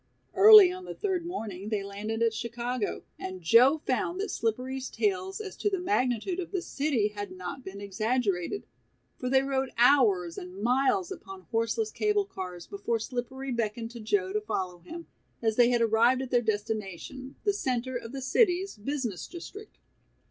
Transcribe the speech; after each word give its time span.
Early 0.33 0.71
on 0.71 0.85
the 0.85 0.95
third 0.95 1.27
morning 1.27 1.69
they 1.69 1.83
landed 1.83 2.23
at 2.23 2.33
Chicago, 2.33 3.03
and 3.19 3.43
Joe 3.43 3.77
found 3.85 4.19
that 4.19 4.31
Slippery's 4.31 4.89
tales 4.89 5.39
as 5.39 5.55
to 5.57 5.69
the 5.69 5.77
magnitude 5.77 6.39
of 6.39 6.49
this 6.49 6.65
city 6.65 7.09
had 7.09 7.31
not 7.31 7.63
been 7.63 7.79
exaggerated, 7.79 8.65
for 9.19 9.29
they 9.29 9.43
rode 9.43 9.69
hours 9.77 10.39
and 10.39 10.59
miles 10.59 11.11
upon 11.11 11.41
horseless 11.51 11.91
"cable" 11.91 12.25
cars 12.25 12.65
before 12.65 12.97
Slippery 12.97 13.51
beckoned 13.51 13.91
to 13.91 13.99
Joe 13.99 14.33
to 14.33 14.41
follow 14.41 14.79
him, 14.79 15.05
as 15.39 15.55
they 15.55 15.69
had 15.69 15.83
arrived 15.83 16.23
at 16.23 16.31
their 16.31 16.41
destination, 16.41 17.35
the 17.43 17.53
center 17.53 17.95
of 17.95 18.11
the 18.11 18.23
city's 18.23 18.77
business 18.77 19.27
district. 19.27 19.77